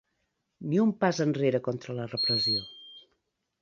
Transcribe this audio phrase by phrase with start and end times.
[0.71, 2.69] Ni un pas enrere contra la repressió!